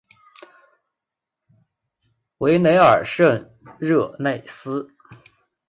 [2.39, 4.89] 维莱尔圣热内斯。